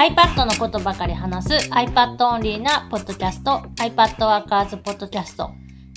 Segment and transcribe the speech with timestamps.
[0.00, 5.50] iPad のことばかり話す iPad オンリーなポッドキャスト iPad Workers Podcast。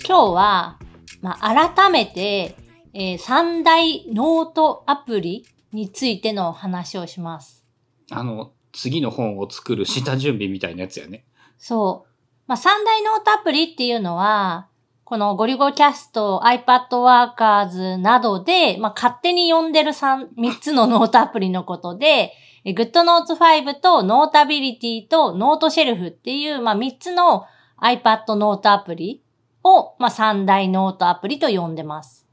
[0.05, 0.79] 今日は、
[1.21, 2.58] まあ、改めて、
[2.94, 7.66] えー、三大ノートアプリについての話をします。
[8.11, 11.23] あの、次の本を作る下準備みたいなやつやね。
[11.57, 12.09] そう。
[12.45, 14.67] まあ、三大ノートアプリっていうのは、
[15.05, 22.33] このゴリゴキャスト、iPad ワーカーズなどで、まあ、勝手に呼んでる3、3つのノートアプリのことで、
[22.66, 27.45] GoodNotes 5と Notability と Note シェルフっていう、まあ、3つの
[27.81, 29.22] iPad ノートアプリ
[29.63, 32.26] を、まあ、3大ノートアプリと呼んでます。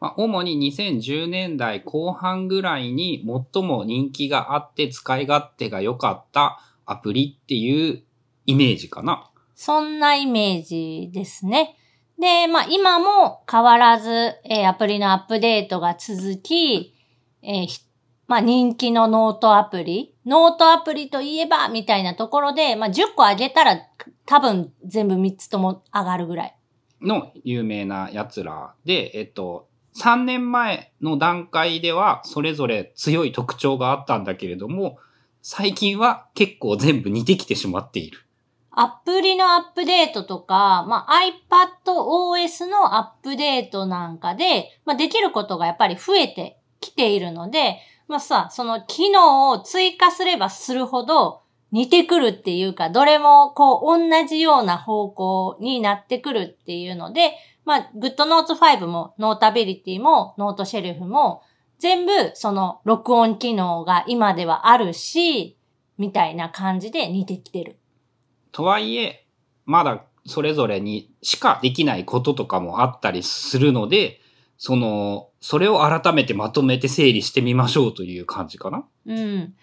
[0.00, 8.02] まあ、主に2010年代後半ぐらいに最も人気があって使い勝手が良かったアプリっていう
[8.46, 9.30] イメージかな。
[9.54, 11.76] そんなイメージですね。
[12.18, 14.10] で、まあ今も変わらず、
[14.44, 16.94] えー、アプリのアップデートが続き、
[17.42, 17.66] えー、
[18.28, 23.80] まあ人気のノートアプリ、ノートアプリといえばみたいなところで、まあ10個上げたら
[24.26, 26.54] 多分全部3つとも上がるぐらい。
[27.00, 34.98] の有名な奴らで、えっと、3年前の段階ではそれぞれ強い特徴があったんだけれども、
[35.40, 38.18] 最近は結構全部似てきてしまっている。
[38.70, 41.20] アプリのアップデートとか、まあ、
[41.84, 47.78] iPadOS のアップデートなんかで、まあ、できることがやっぱり増えてきているので、
[48.08, 57.32] まあさ、その機能を追加すればするほど似てくるっていうか、どれもこう同じような方向になってくるっていうので、
[57.64, 61.42] まあ、GoodNotes 5も Notability も Note シェルフも
[61.78, 65.58] 全部その録音機能が今ではあるし、
[65.98, 67.76] みたいな感じで似てきてる。
[68.52, 69.26] とはいえ、
[69.66, 74.20] まだそれぞれにしかできないこととかもあったりするので、
[74.56, 78.84] その、それを改めてまとめて整理してみましょうという感じかな。
[79.06, 79.54] うん。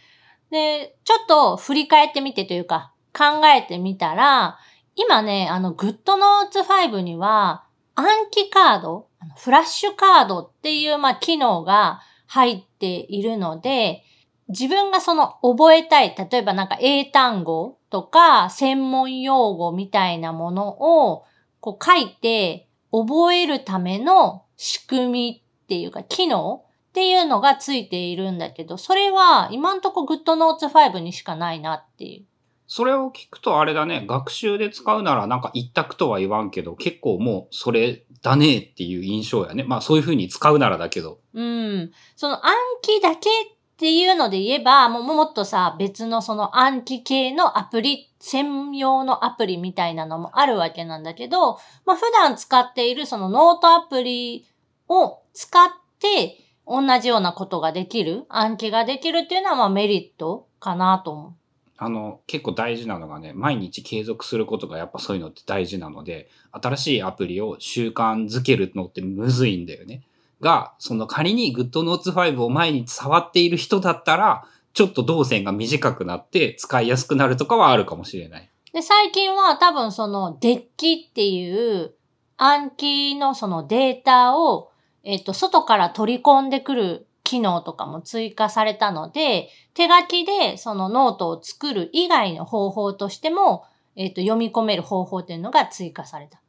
[0.52, 4.58] で、ちょっと振り返ってみてというか、考えてみたら、
[4.96, 7.66] 今ね、あの、GoodNotes 5には、
[7.96, 14.04] 暗記カード、フラッシュカードっていう、まあ、機能が入っているので、
[14.48, 20.68] 自分がその覚えたい、例えばなんか英単語とか専門用語みたいなもの
[21.12, 21.26] を
[21.60, 32.26] こう書いて覚えるための仕組みっていうか機能っていうのがついているんだけど、それは今んとこ GoodNotes 5にしかないなっていう。
[32.68, 39.64] それを聞くとあれだね、学習で使うならなんか一択とは言わんけど、結構もうそれだねっていう印象やね。
[39.64, 41.20] まあそういう風に使うならだけど。
[41.34, 41.92] うん。
[42.16, 54.48] その暗記だけっていうので言えば、もうもっとさ、別のその暗記系のアプリ、専用のアプリみたいなのもあるわけなんだけど、まあ普段使っているそのノートアプリ
[54.90, 55.70] を使っ
[56.00, 56.38] て
[56.68, 61.34] 同じようなことができる、暗記ができるっていうのはまあメリットかなと思う。
[61.78, 70.04] あの、結構大事なのがね、毎日継続することがやっぱそういうのって大事なので、新しいアプリを習慣づけるのってむずいんだよね。
[70.40, 78.50] が、その仮に GoodNotes 5を毎日触っている人だったら、ちょっと動線が短くなって使いやすくなるとかはあるかもしれない。
[78.74, 81.94] で、最近は多分そのデッキっていう
[82.38, 84.72] 暗記のそのデータを、
[85.06, 93.64] えっ、と、外から取り込んでくる機能とかも追加されたので、手書きでそのノートを作る以外の方法としても、
[93.96, 96.42] えっ、と、読み込める方法っていうのが追加された。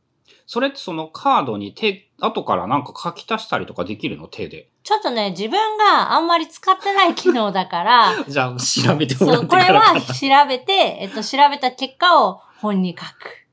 [0.47, 4.28] それってそのカードに手、後からなんか書き足したりとかできるの？
[4.28, 4.69] 手で。
[4.84, 8.15] ちょっとね、自分があんまり使ってない機能だから。
[8.28, 13.47] じゃあ調べてもらってこれは調べて、えっと、調べた結果を本に書く。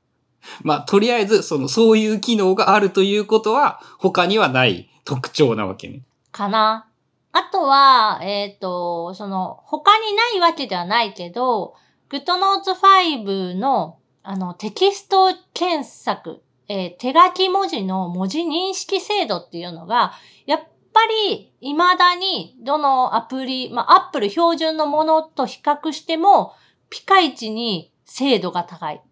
[0.62, 6.02] まあ、とりあえず、その、そういう機能があるということは、他にはない特徴なわけね。
[6.32, 6.88] かな。
[7.32, 11.74] あとは、えっ、ー、と、その、他にないわけではないけど、
[12.10, 20.12] GoodNotes 5の、あの、テキスト検索えー、手書き文字の文字認識制度っていうのが、
[20.46, 20.60] やっ
[20.92, 26.54] ぱり未だにどのアプリ、まあ、アップル標準のものと比較しても、
[26.88, 29.02] ピカイチに精度が高い。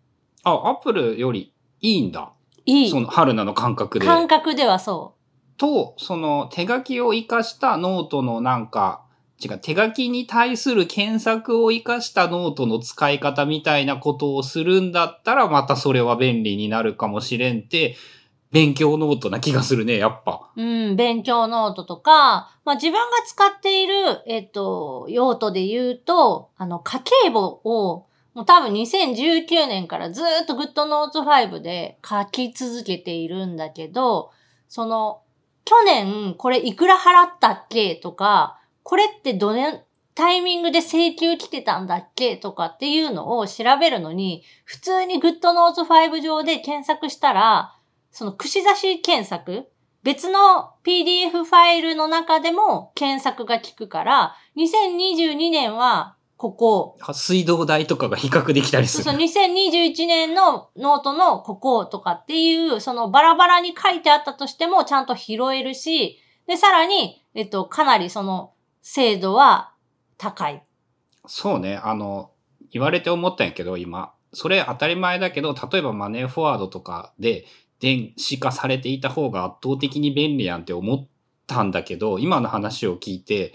[0.44, 2.32] あ、アップルよりいいんだ。
[2.64, 2.90] いい。
[2.90, 4.06] その、春菜の感覚で。
[4.06, 5.21] 感覚ではそう。
[5.62, 9.04] と、その手書きを活かしたノートのなんか、
[9.40, 17.94] 違う、手書きに対する検索を活かしたノートの使い方みたいなことをするんだったら、またそれは便利になるかもしれんって、
[18.50, 20.50] 勉強ノートな気がするね、やっぱ。
[20.56, 23.94] うん、勉強ノートとか、まあ自分が使っている、
[24.26, 34.32] えっと、用途で言うと、あの、家計簿を、もう多分2019年からずっと GoodNotes 5で書き続けているんだけど、
[34.68, 35.20] その、
[35.64, 47.74] 去年これいくら払ったっけとか、これってどれ、タイミングで請求来てたんだっけとかっていうのを調べるのに、普通に GoodNotes5 上で検索したら、
[48.10, 49.68] その串刺し検索
[50.02, 59.04] 別の PDF ファイルの中でも検索が効くから、2022年はここ、水道代とかが比較できたりする。
[59.04, 66.18] そうそう、2021年のノートのこことかっていう、そのバラバラに書いてあったとしてもちゃんと拾えるし、
[66.48, 69.72] で、さらに、えっと、かなりその精度は
[70.18, 70.64] 高い。
[71.28, 71.76] そうね。
[71.76, 72.32] あの、
[72.72, 74.12] 言われて思ったんやけど、今。
[74.32, 77.44] それ当たり前だけど、例えばマネーフォワードとかで
[77.78, 81.08] 電子化されていた方が圧倒的に便利やんって思っ
[81.46, 83.54] たんだけど、今の話を聞いて、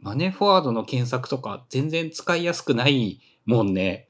[0.00, 4.08] マネーフォワードの検索とか全然使いやすくないもんね。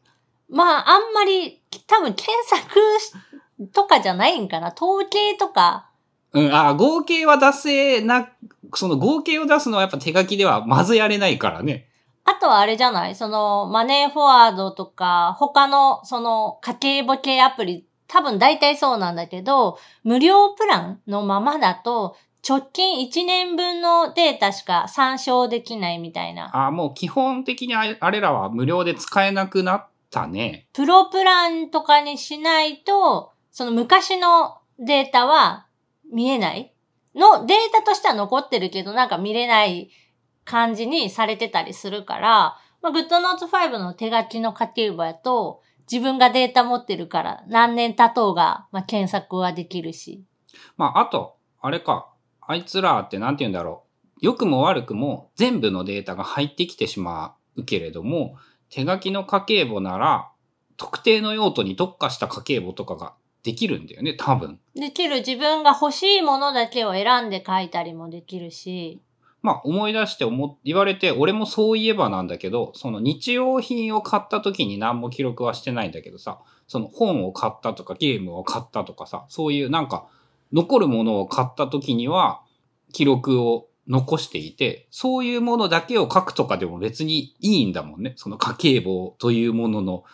[0.51, 4.73] まあ、あんまり、多分検索とかじゃないんかな。
[4.75, 5.91] 統計とか、
[6.33, 8.29] うん、あ、合計は出せな、
[8.75, 11.89] その合計を出すのはやっぱ手書きではまずやれないからね。
[12.25, 13.15] あとはあれじゃない？
[13.15, 26.51] その、マネーフォワードとか、他の、その、家計簿系アプリ、多分大体そうなんだけど、無料プランのままだと、直近1年分のデータしか参照できないみたいな。
[26.67, 30.67] あ、もう基本的にあれらは無料で使えなくなったね。
[30.73, 35.67] プロプランとかにしないと、その昔のデータは
[36.13, 36.73] 見えない
[37.15, 39.91] の、データとしては残ってるけど、なんか見れない
[40.45, 50.23] 感じにされてたりするから、まあ、GoodNotes5 の手書きの家計簿やと、自分がデータ持ってるから、何年経とうが、まあ、検索はできるし。
[50.77, 52.13] まあ、あと、あれか。
[52.49, 53.85] あいつらってなんて言うんだろ
[54.17, 54.19] う。
[54.21, 58.37] 良くも悪くも全部のデータが入ってきてしまうけれども、
[58.71, 60.31] 手書きの家計簿なら、
[60.79, 63.13] 特定の用途に特化した家計簿とかが
[63.43, 64.59] できるんだよね、多分。
[64.75, 69.03] できる自分が欲しいものだけを選んで書いたりもできるし。
[69.43, 80.09] まあ、思い出して思っ、言われて、俺もそういえばなんだけど、その日用品を買った時に何も記録はしてないんだけどさ、その本を買ったとかゲームを買ったとかさ、そういうなんか、
[80.53, 82.43] 残るものを買った時には、
[82.93, 88.13] 記録を残していて、そういうものだけを書くとかでも別にいいんだもんね。
[88.17, 90.05] その家計簿というものの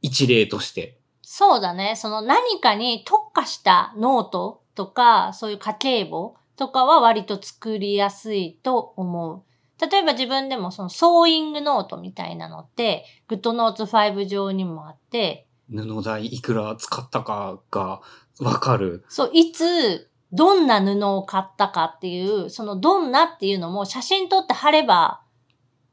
[0.00, 0.98] 一例として。
[1.22, 1.94] そうだね。
[1.96, 9.42] その何かに特化したノートとか、そういう家計簿とかは割と作りやすいと思う。
[9.80, 18.00] 例えば自分でもそのソーイングノートみたいなのって、GoodNotes5 上にもあって、布代いくら使ったかが
[18.40, 19.04] わかる。
[19.08, 25.22] そう、いつ、どんな布を買ったかっていう、そのどんなっていうのも写真撮って貼れば、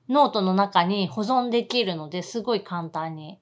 [0.07, 3.39] ノートの中に保存できるので、すごい簡単に。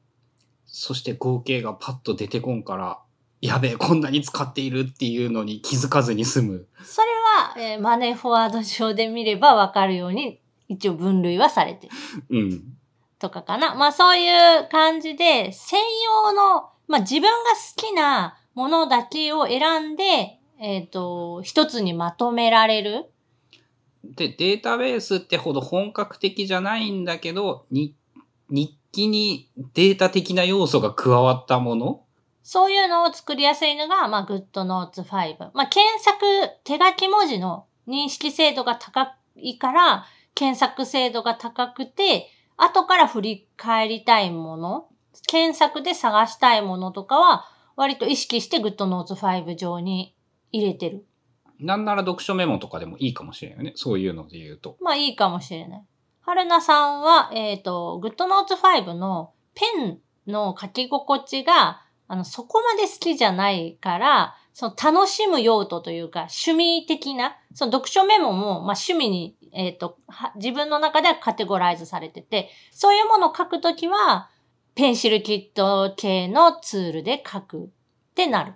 [0.66, 3.00] そして合計がパッと出てこんから、
[3.40, 6.68] やべえ、こんなに使っているっていうのに気づかずに済む。
[6.84, 11.94] それは、えーマネーフォワード上で見ればわかるように、一応分類はされてる。
[12.30, 12.78] うん。
[13.20, 13.76] とかかな。
[13.76, 23.06] まあそういう感じで、専用の、まあ自分が好きなものだけを選んで、えっ、と、一つにまとめられる。
[24.04, 27.96] で、データベースってほど本格的じゃないんだけど、に
[28.50, 32.04] 日記にデータ的な要素が加わったもの？
[32.44, 35.52] そういうのを作りやすいのが、まあ GoodNotes5。
[35.54, 36.26] まあ検索、
[36.64, 44.88] 手書き文字の認識精度が高いから、検索精度が高くて、後から振り返りたいもの、
[45.28, 47.46] 検索で探したいものとかは、
[47.76, 50.16] 割と意識して GoodNotes5 上に
[50.52, 51.06] 入れてる。
[51.60, 53.74] なんなら読書メモとかでもいいかもしれないよね。
[53.76, 54.78] そういうので言うと。
[54.82, 55.86] まあいいかもしれない。
[56.22, 70.00] 春菜さんは、えっ、と、GoodNotes5 のペンの書き心地が、あの、そこまで好きじゃないから、その楽しむ用途というか、趣味的な、その読書メモも、まあ趣味に、えっ、と、
[70.36, 74.32] 自分の中ではカテゴライズされてて、そういうものを書くときは、
[74.74, 77.68] ペンシルキット系のツールで書くっ
[78.16, 78.56] てなる。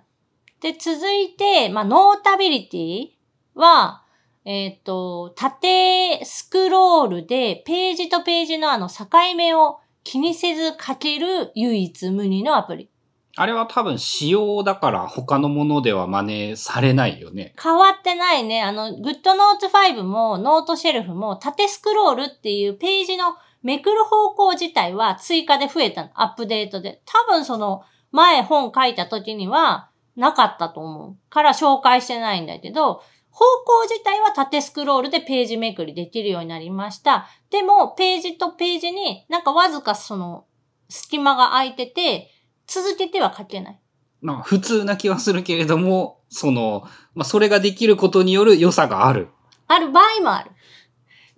[0.60, 3.06] で、続いて、まあ、ノータビリティ
[3.54, 4.02] は、
[4.44, 9.06] えっ、と、縦スクロールでページとページのあの境
[9.36, 12.91] 目を気にせず書ける唯一無二のアプリ。
[13.36, 17.54] あれは多分仕様だから他のものでは真似されないよね。
[17.62, 18.62] 変わってないね。
[18.62, 26.10] あの、GoodNotes5 もノートシェルフも縦スクロールっていうページのめくる方向自体は追加で増えたの。
[26.14, 27.00] アップデートで。
[27.06, 31.16] 多分その前本書いた時にはなかったと思う。
[31.30, 37.28] から紹介してないんだけど、方向自体は縦スクロールでページめくりできるようになりました。
[37.50, 40.44] でも、ページとページになんかわずかその
[40.90, 42.28] 隙間が空いてて、
[42.72, 43.80] 続けては書けない。
[44.22, 49.28] まあ普通な気はするけれども、その、まあそれができることによる良さがある。
[49.68, 50.50] ある場合もある。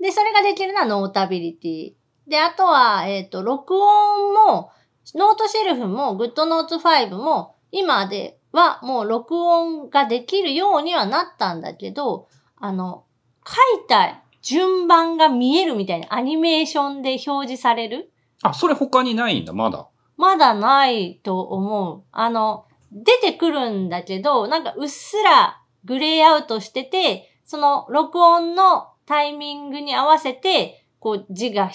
[0.01, 1.93] で、それができるのは Notability。
[2.29, 4.71] で、あとは、えっ、と、録音も、
[5.15, 13.05] Noteshelf も、 GoodNotes 5も、今ではもう録音ができるようにはなったんだけど、あの、
[13.47, 18.13] 書いた順番が見えるみたいなアニメーションで表示される
[18.43, 19.89] あ、それ他にないんだ、まだ。
[20.17, 22.03] まだないと思う。
[22.13, 31.71] あの、出てくるんだけど、なんかうっすらグレーアウトしてて、その録音のタイミングに合わせて、こう字が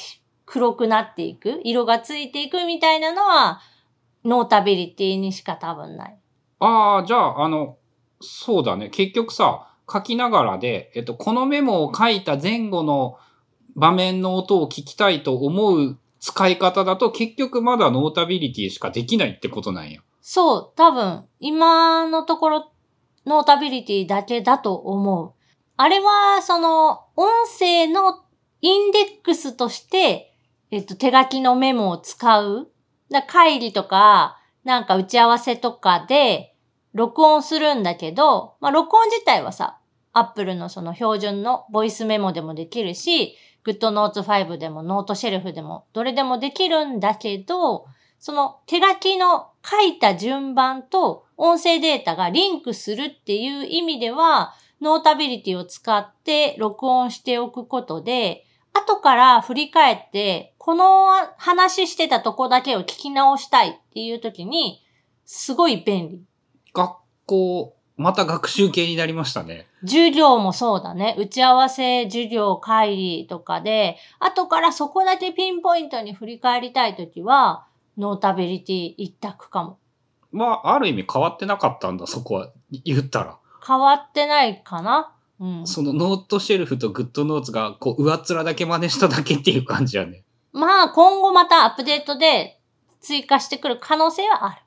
[0.46, 3.62] 黒くなっていく、色がついていくみたいなのは、
[4.26, 6.18] ノータビリティにしか多分ない。
[6.60, 7.78] ああ、じゃあ、あの、
[8.22, 8.90] そうだね。
[8.90, 13.18] 結局さ、書きながらで、えっと、このメモを書いた前後の
[13.76, 20.02] 場面の音を聞きたいと思う使い方だと、結局まだ Notability しかできないってことなんや。
[20.22, 22.72] そう、多分、今のところ、
[23.26, 25.34] Notability だけだと思う。
[25.78, 28.24] あれは、その、音声の
[28.62, 30.36] インデックスとして、
[30.72, 32.70] えっと、手書きのメモを使う。
[33.10, 36.56] だ会議とか、なんか打ち合わせとかで、
[36.94, 39.79] 録音するんだけど、まあ、録音自体はさ、
[40.20, 43.36] Apple のその標準のボイスメモでもできるし、
[43.66, 47.86] GoodNotes 5でも Noteshelf でもどれでもできるんだけど、
[48.20, 61.08] その手書きの書いた順番と音声データがリンクするっていう意味では、 Notability を使って録音しておくことで、後から振り返って、この
[61.38, 64.84] 話してたとこだけを聞き直したいっていう時に、
[65.26, 66.24] すごい便利。
[66.74, 69.68] 学校、また学習系になりましたね。
[69.82, 71.16] 授業もそうだね。
[71.20, 77.66] 打ち合わせ、授業、会議とかで、後からそこだけピンポイントに振り返りたいときは、
[77.98, 79.78] Notability 一択かも。
[80.32, 82.50] まあ、ある意味変わってなかったんだ、そこは。
[82.72, 83.38] 言ったら。
[83.68, 85.12] 変わってないかな？
[85.42, 85.68] うん。
[85.68, 90.24] その Noteshelf と GoodNotes が、こう、上っ面だけ真似しただけっていう感じやね。
[90.54, 92.60] まあ、今後またアップデートで
[93.02, 94.62] 追加してくる可能性はある。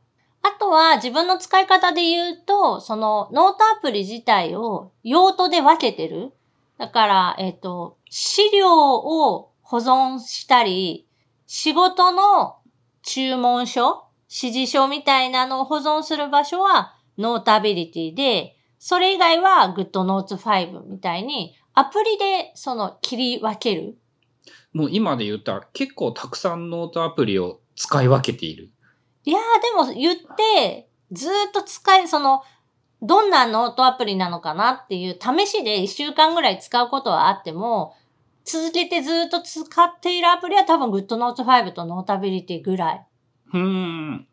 [0.73, 6.33] は自分の使い方で言うと、そのノートアプリ自体を用途で分けてる。
[6.79, 11.07] だから、えっ、と、資料を保存したり、
[11.47, 12.57] 仕事の
[13.03, 23.97] 注文書、指示書みたいなのを保存する場所は Notability で、それ以外は GoodNotes 5みたいにアプリでその切り分ける。
[24.73, 28.71] もう今で言ったら結構たくさんノートアプリを使い分けている。
[29.25, 32.43] いやーでも言って、ずーっと使い、その、
[33.03, 37.95] どんなノートアプリなのかなっていう試しで1週間ぐらい使うことはあっても、
[38.45, 43.07] 続けてずーっと使っているアプリは多分 GoodNotes 5と Notability ぐらい。
[43.53, 44.27] うーん。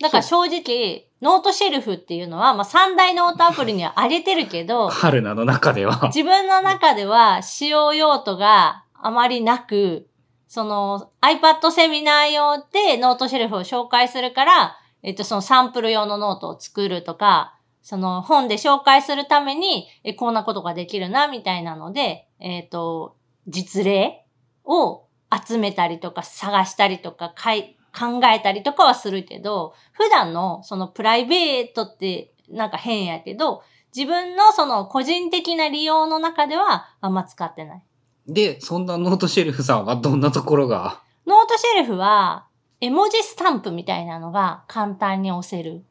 [0.00, 6.00] だから正直、 Noteshelf っていうのは、まあ、三大ノートアプリには上げてるけど、春菜の中では。
[6.08, 10.08] 自分の中では使用用途があまりなく、
[10.52, 23.16] その iPad セミナー用で Noteshelf を紹介するから、えっと、そのサンプル用のノートを作るとか、その本で紹介するために、え、こんなことができるな、みたいなので、えっと、
[23.48, 24.26] 実例
[24.66, 33.62] を集めたりとか探したりとかか考えたりとかはするけど、普段のそのプライベートってなんか変やけど、
[33.96, 37.82] 自分のその個人的な利用の中ではあんま使ってない。
[38.28, 41.02] で、そんな Noteshelf さんはどんなところが？
[41.26, 42.46] Noteshelf は、
[42.80, 45.84] 絵文字スタンプみたいなのが簡単に押せる。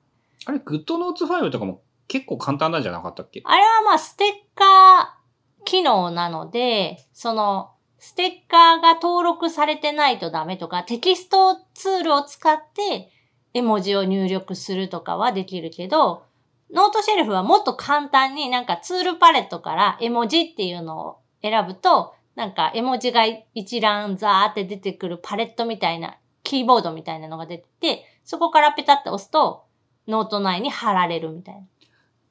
[0.45, 3.41] あれ、 GoodNotes 5とかも結構簡単なんじゃなかったっけ？
[3.45, 13.11] あれはまあステッカー機能なので、その、ステッカーが登録されてないとダメとか、テキストツールを使って
[13.53, 16.25] 絵文字を入力するとかはできるけど、
[16.73, 23.23] Noteshelf はもっと簡単になんかツールパレットから絵文字っていうのを選ぶと、なんか絵文字が
[23.53, 29.65] 一覧ザーって出てくるパレットみたいな、キーボードみたいなのが出てて、そこからペタッと押すと、
[30.07, 31.61] ノート内に貼られるみたいな。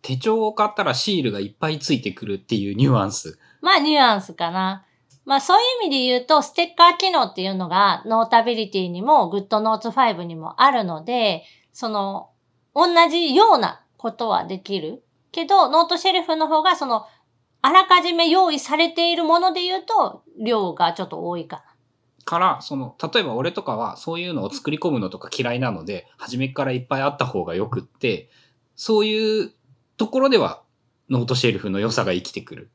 [0.03, 3.39] 手帳を買ったらシールがいっぱいついてくるっていうニュアンス。
[3.61, 4.87] まあ、ニュアンスかな。
[5.25, 12.31] まあ、そういう意味で言うと、ステッカー機能っていうのが、 Notability にも、GoodNotes 5にもあるので、その、
[12.75, 15.03] 同じようなことはできる。
[15.33, 17.07] けど、ノートシェルフの方が、その、
[17.63, 21.63] あらかじめ用意されているもので言うと、量がちょっと多いかな。
[22.25, 28.31] から、その、例えば俺とかはそういうのを作り込むのとか嫌いなので、初めからいっぱいあった方がよくって、
[28.77, 29.53] そういう
[29.97, 30.63] ところでは
[31.11, 32.71] ノートシェルフの良さが生きてくる。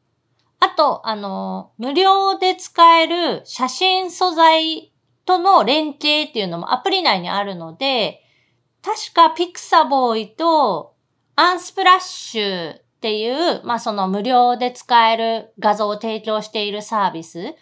[0.59, 4.93] あと、あの、無料で使える写真素材
[5.25, 8.21] との連携っていうのもアプリ内にあるので、
[8.83, 10.95] 確か Pixabay と
[11.35, 17.53] Unsplash っていう、まあその無料で使える画像を提供しているサービス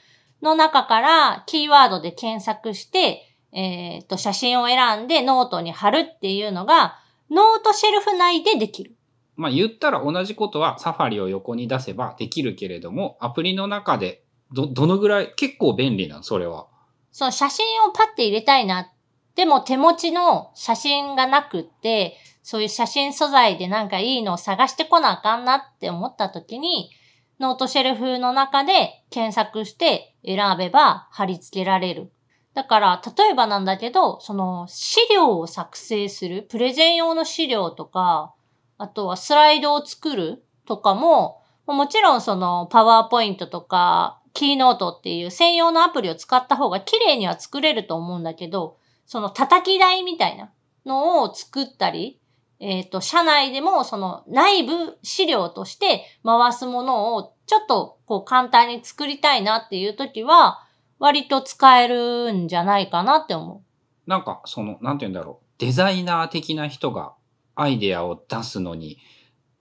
[0.41, 6.97] の中からキーワードで検索して、えっ、と、写真を選んでノートに貼るっていうのが、
[7.29, 8.95] Noteshelf 内でできる。
[9.35, 14.23] まあ言ったら同じことは Safari を横に出せばできるけれども、アプリの中で
[14.53, 16.67] ど、どのぐらい、結構便利なの、それは。
[17.11, 18.89] その写真をパッて入れたいな。
[19.35, 26.91] でも手持ちの写真がなくって、そういう写真素材でなんかいいのを探してこなあかんなって思った時に、
[27.39, 32.11] ノートシェルフの中で検索して選べば貼り付けられる。
[32.53, 38.33] だから、例えばなんだけど、その資料を作成する、プレゼン用の資料とか、
[38.77, 50.51] あとはスライドを作るとかも、もちろんそのパワーポイントとか、キーノートっていう専用のアプリを使った方が綺麗には作れると思うんだけど、その叩き台みたいな
[50.85, 52.19] のを作ったり、
[52.63, 60.65] えっ、と、社内でもその内部資料として回すものをちょっとこう簡単に作りたいなっていう時は、
[60.97, 63.61] 割と使えるんじゃないかなって思
[64.07, 65.45] なんか、その、なんて言うんだろう。
[65.57, 67.13] デザイナー的な人が
[67.55, 68.97] アイデアを出すのに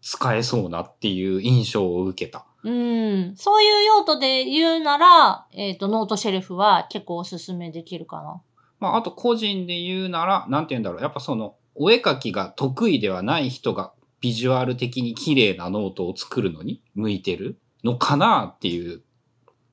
[0.01, 2.47] 使えそうなっていう印象を受けた。
[2.63, 2.71] う。
[2.71, 3.37] うん。
[3.37, 8.41] そういう用途で言うなら、えっ、と、ノートシェルフは結構おすすめできるかな。
[8.79, 11.03] まあ、あと個人で言うなら、なんて言うんだろう。
[11.03, 19.03] やっぱその、お絵描きが得意ではない人がビジュアル的に綺麗なノートを作るのに向いてるのかなっていう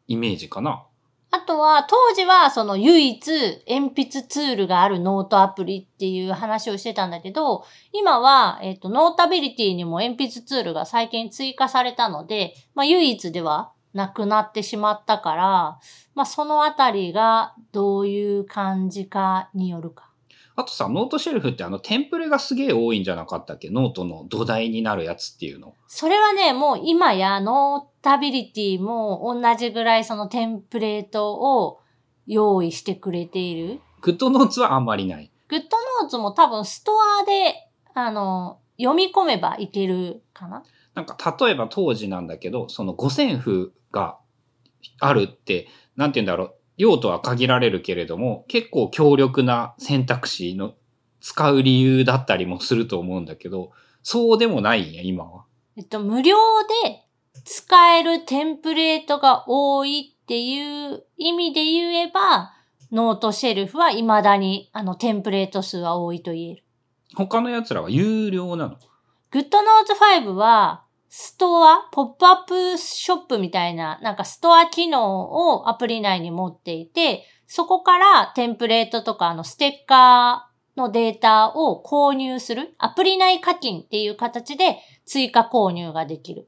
[0.07, 0.85] イメージかな。
[1.31, 3.31] あとは、当時はその唯一
[3.67, 15.79] 鉛筆ツールがあるノートアプリっていう話をしてたんだけど、今は、えっ、と、 Notability にも鉛筆ツールが最近追加されたので、まあ唯一ではなくなってしまったから、
[16.15, 20.08] まあそのあたりがどういう感じかによるか。
[20.59, 23.69] あとさ、 Noteshelf ってあのテンプレがすげえ多いんじゃなかったっけ？
[23.69, 25.73] ノートの土台になるやつっていうの。
[25.87, 31.79] それはね、もう今や Notability も同じぐらいそのテンプレートを
[32.27, 33.79] 用意してくれている。
[34.01, 35.31] GoodNotes はあんまりない。
[35.47, 35.65] グッド
[36.01, 37.55] ノーツも多分ストアで、
[37.93, 40.63] あの、読み込めばいけるかな？
[40.93, 44.17] なんか例えば当時なんだけど、その五線譜が
[44.99, 46.55] あるって、なんて言うんだろう。
[46.79, 50.73] 用途は限られるけれども、結構強力な選択肢の
[51.19, 55.43] 使う理由だったりもすると思うんだけど、そうでもないんや、今は。
[55.75, 56.37] えっと、無料
[56.83, 57.05] で
[57.43, 62.53] 使えるテンプレートが多いっていう意味で言えば、
[62.93, 66.63] Noteshelf は未だにあのテンプレート数は多いと言える。
[67.15, 68.77] 他の奴らは有料なの？
[69.31, 86.47] GoodNotes 5は、ストア、ポップアップショップみたいな、なんかストア機能をアプリ内に持っていて、そこからテンプレートとかあのステッカーのデータを購入する、アプリ内課金っていう形で追加購入ができる。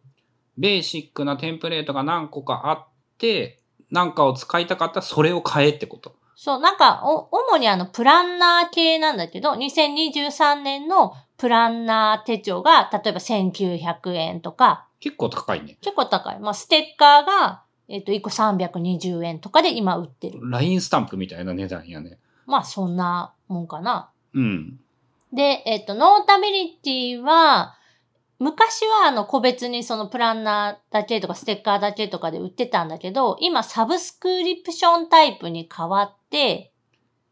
[0.60, 6.16] ベーシックなテンプレートが何個かあって、なんかを使いたかったらそれを買えってこと。
[6.36, 15.76] そう、なんか、お、主にあの、プランナー系なんだけど、2023年のプランナー手帳が、例えば1900円とか、結構高いね。
[15.82, 16.40] 結構高い。
[16.40, 20.40] まあ、ステッカーが、えっ、と、1個320円とかで今売ってる。
[20.44, 22.20] LINE スタンプみたいな値段やね。
[22.46, 24.12] まあ、そんなもんかな。
[24.36, 24.80] うん。
[25.34, 27.76] で、えっ、と、 Notability は、
[28.38, 36.72] 昔はあの個別にそのプランナーだけとかステッカーだけとかで売ってたんだけど、今サブスクリプションタイプに変わって、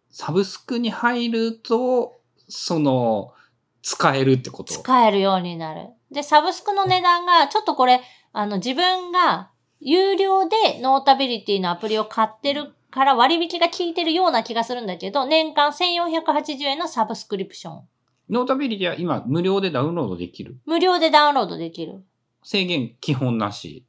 [0.09, 3.33] サブスクに入ると、その、
[3.81, 4.73] 使えるってこと？
[4.73, 5.89] 使えるようになる。
[6.11, 8.01] で、サブスクの値段が、ちょっとこれ、
[8.33, 17.81] あの、自分が有料で Notability のアプリを買ってるから割引が効いてるような気がするんだけど、年間1480円のサブスクリプション。
[18.29, 20.57] Notability は今無料でダウンロードできる？
[20.65, 22.03] 無料でダウンロードできる。
[22.43, 23.85] 制限基本なし。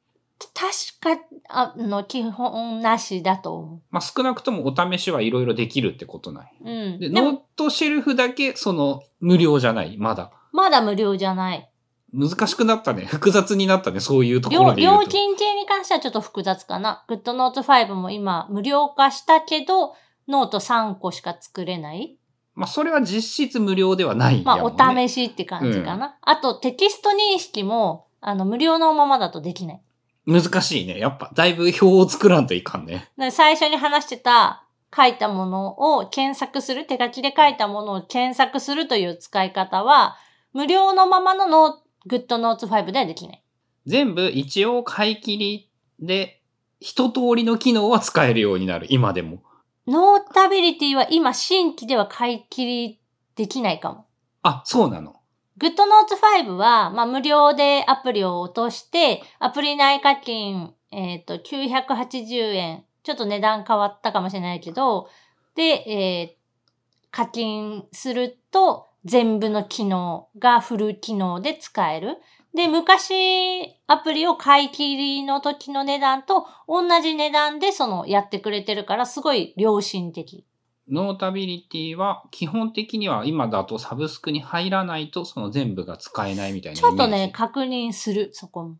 [0.54, 6.52] 確か、あの、基本なしだと思まあ、少なくともお試しはいろいろできるってことない。
[6.62, 6.70] う。
[6.70, 7.00] うん。
[7.00, 9.96] で、ノートシェルフだけ、その、無料じゃない。
[9.98, 10.32] まだ。
[10.52, 11.70] まだ無料じゃない。
[12.12, 13.04] 難しくなったね。
[13.04, 14.00] 複雑になったね。
[14.00, 14.82] そういうところ料で。
[14.82, 17.04] 料金系に関してはちょっと複雑かな。
[17.08, 19.94] GoodNotes 5も今無料化したけど、
[20.26, 22.16] ノート3個しか作れない。
[22.54, 24.76] まあ、それは実質無料ではないんまあ、お。
[24.76, 26.16] 試しって感じかな。
[26.22, 29.80] あと、テキスト認識も、あの、無料のままだとできない。
[30.26, 30.98] 難しいね。
[30.98, 33.10] やっぱ、だいぶ表を作らんといかんね。
[33.16, 40.16] で最初に話してた、書いたものを検索する、手書きで書いたものを検索するという使い方は、
[40.52, 43.42] 無料のままのノー GoodNotes 5ではできない。
[43.86, 46.40] 全部一応買い切りで、
[46.80, 48.86] 一通りの機能は使えるようになる。
[48.90, 49.42] 今でも。
[49.86, 53.00] ノータビリティは今新規では買い切り
[53.36, 54.06] できないかも。
[54.42, 55.19] あ、そうなの。
[55.60, 62.84] GoodNotes5 は、まあ、無料でアプリを落として、アプリ内課金、えっ、ー、と、980円。
[63.02, 65.08] ちょっと値段変わったかもしれないけど、
[65.54, 72.18] で、えー、課金すると、全部の機能がフル機能で使える。
[72.54, 80.44] で、昔、アプリを買い切りの時の値段と同じ値段でそのやってくれてるから、すごい良心的。
[80.90, 88.76] Notability は基本的には今だとサブスクに入らないとその全部が使えないみたいなちょっとね、確認する、そこも。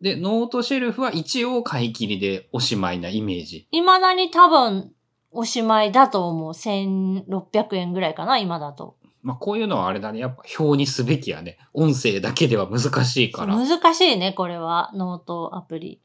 [0.00, 3.68] で、 Noteshelf は一応買い切りでおしまいなイメージ。
[3.70, 4.92] 未だに多分
[5.30, 6.50] おしまいだと思う。
[6.50, 8.96] 1600円ぐらいかな、今だと。
[9.22, 10.18] まあこういうのはあれだね。
[10.18, 11.56] やっぱ表にすべきやね。
[11.72, 13.56] 音声だけでは難しいから。
[13.56, 14.90] 難しいね、これは。
[14.94, 16.00] ノートアプリ。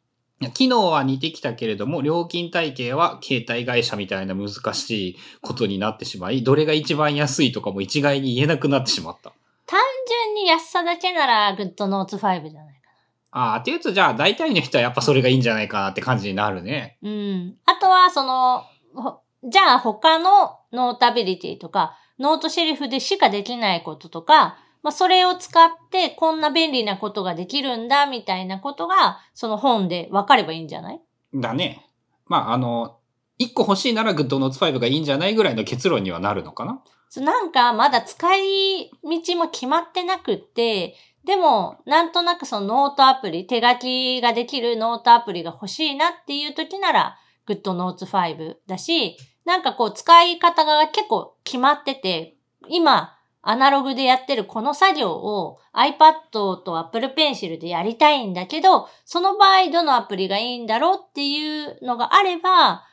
[0.54, 9.34] 機能は似てきたけれども、料金体系は携帯会社みたいな難しいことになってしまい、どれが一番安いとかも一概に言えなくなってしまった。
[9.66, 12.90] 単純に安さだけなら、グッドノーツ5じゃないか
[13.32, 13.52] な。
[13.52, 16.98] ああ、っていうと、じゃあ大体の人はやっぱそれがいいんじゃないかなって感じになるね。
[17.04, 17.58] うん。
[17.66, 18.64] あとは、その、
[19.44, 31.02] じゃあ他の Notability とか、 Noteshelf でしかできないこととか、まあ、それを使ってこんな便利なことができるんだみたいなことが、その本で分かればいいんじゃない？
[31.34, 31.86] だね。
[32.26, 32.98] まあ、あの、
[33.38, 36.82] 一個欲しいなら GoodNotes 5がいいんじゃないぐらいの結論にはなるのかな？
[37.18, 52.38] なんかまだ使い道も決まってなくって、でも、なんとなくそのノートアプリ、手書きができるノートアプリが欲しいなっていう時なら、GoodNotes 5だし、なんかこう使い方が結構決まってて、
[52.68, 53.18] 今、
[53.50, 62.84] アナログでやってるこの作業を iPad と Apple Pencil でやりたいんだけど、その場合どのアプリがいいんだろうっていうのがあれば、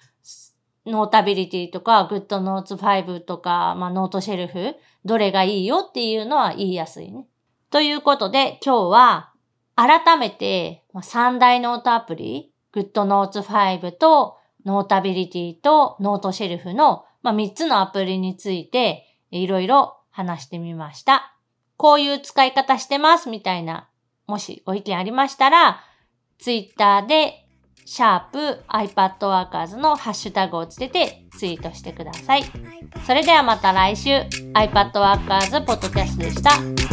[0.87, 7.26] Notability とか GoodNotes 5とか、まあ、 Noteshelf、どれがいいよっていうのは言いやすいね。
[7.70, 9.32] ということで今日は
[9.74, 21.37] 改めて3大ノートアプリ、GoodNotes 5と Notability と Noteshelf の、まあ、3つのアプリについていろいろ話してみました。
[21.76, 23.90] こういう使い方してますみたいな、
[24.26, 25.81] もしご意見ありましたら、
[26.38, 27.42] ツイッターで、
[27.85, 32.44] シャープ iPadWorkers のハッシュタグをつけてツイートしてください。
[33.07, 34.11] それではまた来週、
[34.55, 36.86] iPadWorkers ポッドキャストでした。